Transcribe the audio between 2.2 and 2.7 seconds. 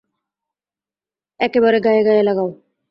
লাগাও।